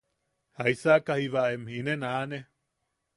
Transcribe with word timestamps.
¿Jaisaka 0.59 1.13
jiiba 1.19 1.43
em 1.55 1.63
inen 1.77 2.03
aane? 2.11 2.39